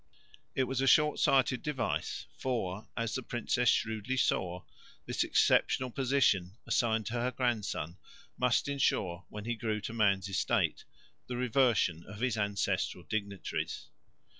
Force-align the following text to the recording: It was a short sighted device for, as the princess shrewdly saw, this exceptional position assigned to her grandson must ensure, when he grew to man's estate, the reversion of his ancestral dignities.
It 0.55 0.63
was 0.63 0.81
a 0.81 0.87
short 0.87 1.19
sighted 1.19 1.61
device 1.61 2.25
for, 2.35 2.87
as 2.97 3.13
the 3.13 3.21
princess 3.21 3.69
shrewdly 3.69 4.17
saw, 4.17 4.63
this 5.05 5.23
exceptional 5.23 5.91
position 5.91 6.57
assigned 6.65 7.05
to 7.05 7.13
her 7.21 7.29
grandson 7.29 7.97
must 8.35 8.67
ensure, 8.67 9.25
when 9.29 9.45
he 9.45 9.53
grew 9.53 9.79
to 9.81 9.93
man's 9.93 10.27
estate, 10.27 10.85
the 11.27 11.37
reversion 11.37 12.03
of 12.07 12.19
his 12.19 12.35
ancestral 12.35 13.03
dignities. 13.03 13.89